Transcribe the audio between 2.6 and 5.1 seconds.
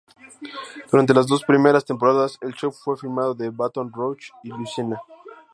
fue filmado en Baton Rouge, Louisiana.